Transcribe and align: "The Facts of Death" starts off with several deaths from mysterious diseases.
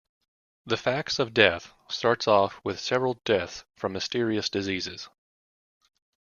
"The 0.65 0.77
Facts 0.77 1.19
of 1.19 1.31
Death" 1.31 1.73
starts 1.87 2.27
off 2.27 2.59
with 2.63 2.79
several 2.79 3.21
deaths 3.23 3.65
from 3.75 3.93
mysterious 3.93 4.49
diseases. 4.49 5.09